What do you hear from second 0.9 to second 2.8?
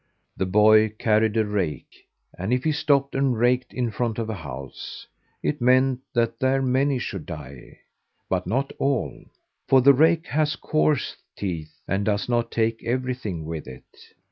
carried a rake, and if he